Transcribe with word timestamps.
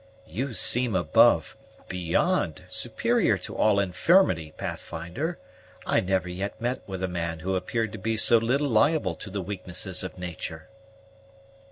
"You 0.25 0.53
seem 0.53 0.95
above, 0.95 1.55
beyond, 1.87 2.63
superior 2.69 3.37
to 3.37 3.55
all 3.55 3.79
infirmity, 3.79 4.51
Pathfinder; 4.57 5.37
I 5.85 5.99
never 5.99 6.27
yet 6.27 6.59
met 6.59 6.81
with 6.87 7.03
a 7.03 7.07
man 7.07 7.41
who 7.41 7.53
appeared 7.55 7.91
to 7.91 7.99
be 7.99 8.17
so 8.17 8.39
little 8.39 8.67
liable 8.69 9.13
to 9.13 9.29
the 9.29 9.43
weaknesses 9.43 10.03
of 10.03 10.17
nature." 10.17 10.69